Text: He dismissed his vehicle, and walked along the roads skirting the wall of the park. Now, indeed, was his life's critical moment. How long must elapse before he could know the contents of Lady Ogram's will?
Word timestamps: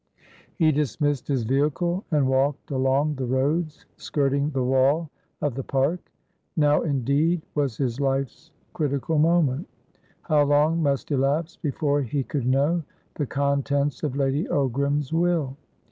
He 0.55 0.71
dismissed 0.71 1.27
his 1.27 1.43
vehicle, 1.43 2.03
and 2.09 2.27
walked 2.27 2.71
along 2.71 3.13
the 3.13 3.25
roads 3.27 3.85
skirting 3.97 4.49
the 4.49 4.63
wall 4.63 5.11
of 5.41 5.53
the 5.53 5.61
park. 5.63 6.11
Now, 6.57 6.81
indeed, 6.81 7.43
was 7.53 7.77
his 7.77 7.99
life's 8.01 8.49
critical 8.73 9.19
moment. 9.19 9.67
How 10.23 10.41
long 10.41 10.81
must 10.81 11.11
elapse 11.11 11.55
before 11.55 12.01
he 12.01 12.23
could 12.23 12.47
know 12.47 12.81
the 13.13 13.27
contents 13.27 14.01
of 14.01 14.15
Lady 14.15 14.45
Ogram's 14.45 15.13
will? 15.13 15.55